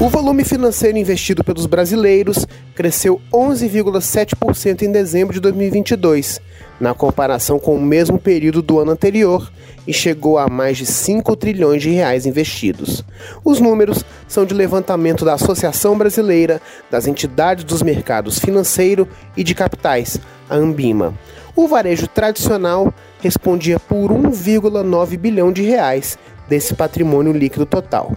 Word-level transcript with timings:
O 0.00 0.08
volume 0.08 0.44
financeiro 0.44 0.96
investido 0.96 1.44
pelos 1.44 1.66
brasileiros 1.66 2.46
cresceu 2.74 3.20
11,7% 3.30 4.80
em 4.80 4.90
dezembro 4.90 5.34
de 5.34 5.40
2022, 5.40 6.40
na 6.80 6.94
comparação 6.94 7.58
com 7.58 7.74
o 7.74 7.82
mesmo 7.82 8.18
período 8.18 8.62
do 8.62 8.80
ano 8.80 8.92
anterior, 8.92 9.52
e 9.86 9.92
chegou 9.92 10.38
a 10.38 10.48
mais 10.48 10.78
de 10.78 10.86
5 10.86 11.36
trilhões 11.36 11.82
de 11.82 11.90
reais 11.90 12.24
investidos. 12.24 13.04
Os 13.44 13.60
números 13.60 14.02
são 14.26 14.46
de 14.46 14.54
levantamento 14.54 15.22
da 15.22 15.34
Associação 15.34 15.98
Brasileira 15.98 16.62
das 16.90 17.06
Entidades 17.06 17.64
dos 17.64 17.82
Mercados 17.82 18.38
Financeiro 18.38 19.06
e 19.36 19.44
de 19.44 19.54
Capitais, 19.54 20.18
a 20.48 20.56
Ambima. 20.56 21.12
O 21.54 21.68
varejo 21.68 22.06
tradicional 22.06 22.90
respondia 23.20 23.78
por 23.78 24.10
1,9 24.10 25.18
bilhão 25.18 25.52
de 25.52 25.60
reais 25.60 26.18
desse 26.48 26.72
patrimônio 26.72 27.34
líquido 27.34 27.66
total. 27.66 28.16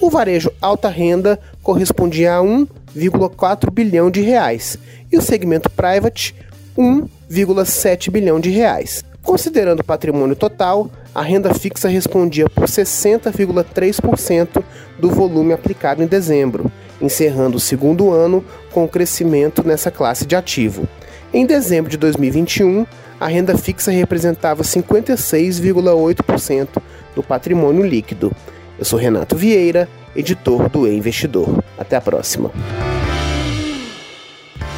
O 0.00 0.10
varejo 0.10 0.52
alta 0.60 0.88
renda 0.88 1.40
correspondia 1.62 2.36
a 2.36 2.40
1,4 2.40 3.70
bilhão 3.70 4.10
de 4.10 4.20
reais 4.20 4.78
e 5.10 5.18
o 5.18 5.22
segmento 5.22 5.68
private 5.68 6.34
1,7 6.76 8.10
bilhão 8.10 8.38
de 8.38 8.50
reais. 8.50 9.04
Considerando 9.22 9.80
o 9.80 9.84
patrimônio 9.84 10.36
total, 10.36 10.88
a 11.12 11.20
renda 11.20 11.52
fixa 11.52 11.88
respondia 11.88 12.48
por 12.48 12.64
60,3% 12.64 14.62
do 14.98 15.10
volume 15.10 15.52
aplicado 15.52 16.02
em 16.02 16.06
dezembro, 16.06 16.70
encerrando 17.00 17.56
o 17.56 17.60
segundo 17.60 18.12
ano 18.12 18.44
com 18.70 18.86
crescimento 18.86 19.66
nessa 19.66 19.90
classe 19.90 20.24
de 20.24 20.36
ativo. 20.36 20.88
Em 21.32 21.44
dezembro 21.44 21.90
de 21.90 21.96
2021, 21.96 22.86
a 23.18 23.26
renda 23.26 23.58
fixa 23.58 23.90
representava 23.90 24.62
56,8% 24.62 26.68
do 27.16 27.22
patrimônio 27.22 27.84
líquido. 27.84 28.32
Eu 28.78 28.84
sou 28.84 28.98
Renato 28.98 29.36
Vieira, 29.36 29.88
editor 30.14 30.68
do 30.68 30.86
E-Investidor. 30.86 31.64
Até 31.76 31.96
a 31.96 32.00
próxima. 32.00 32.52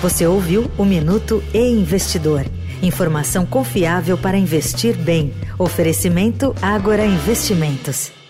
Você 0.00 0.26
ouviu 0.26 0.70
o 0.78 0.84
Minuto 0.84 1.42
E-Investidor. 1.52 2.46
Informação 2.82 3.44
confiável 3.44 4.16
para 4.16 4.38
investir 4.38 4.96
bem. 4.96 5.32
Oferecimento 5.58 6.54
Agora 6.62 7.04
Investimentos. 7.04 8.21